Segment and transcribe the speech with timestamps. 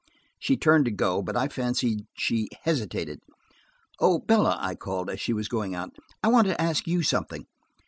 [0.39, 3.19] She turned to go, but I fancied she hesitated.
[3.99, 7.45] "Oh, Bella," I called, as she was going out, "I want to ask you something.